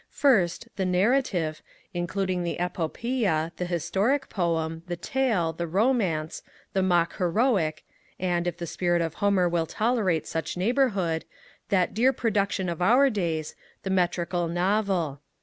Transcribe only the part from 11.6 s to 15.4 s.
that dear production of our days, the metrical Novel.